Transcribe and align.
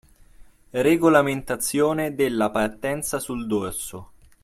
Regolamentazione 0.79 2.15
della 2.15 2.49
partenza 2.49 3.19
sul 3.19 3.45
dorso 3.45 4.11